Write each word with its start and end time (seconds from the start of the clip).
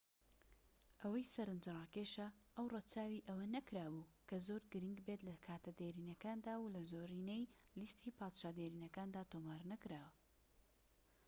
ئەوەی 1.01 1.29
سەرنجڕاکێشە 1.33 2.27
ئەو 2.55 2.65
رەچاوی 2.75 3.25
ئەوە 3.27 3.45
نەکرابوو 3.55 4.09
کە 4.27 4.35
زۆر 4.47 4.61
گرنگ 4.71 4.97
بێت 5.07 5.21
لە 5.29 5.35
کاتە 5.45 5.71
دێرینەکاندا 5.79 6.53
و 6.59 6.71
لە 6.75 6.81
زۆرینەی 6.91 7.49
لیستی 7.79 8.15
پادشا 8.17 8.49
دێرینەکاندا 8.57 9.21
تۆمار 9.31 9.61
نەکراوە 9.71 10.11